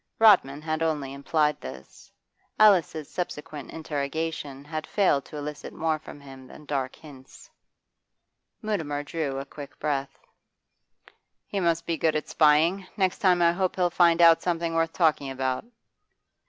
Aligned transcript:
Rodman 0.17 0.63
had 0.63 0.81
only 0.81 1.13
implied 1.13 1.61
this. 1.61 2.11
Alice's 2.57 3.07
subsequent 3.07 3.69
interrogation 3.69 4.65
had 4.65 4.87
failed 4.87 5.25
to 5.25 5.37
elicit 5.37 5.73
more 5.73 5.99
from 5.99 6.19
him 6.19 6.47
than 6.47 6.65
dark 6.65 6.95
hints. 6.95 7.51
Mutimer 8.63 9.03
drew 9.03 9.37
a 9.37 9.45
quick 9.45 9.77
breath. 9.77 10.17
'He 11.45 11.59
must 11.59 11.85
be 11.85 11.97
good 11.97 12.15
at 12.15 12.27
spying. 12.27 12.87
Next 12.97 13.19
time 13.19 13.43
I 13.43 13.51
hope 13.51 13.75
he'll 13.75 13.91
find 13.91 14.23
out 14.23 14.41
something 14.41 14.73
worth 14.73 14.91
talking 14.91 15.29
about. 15.29 15.65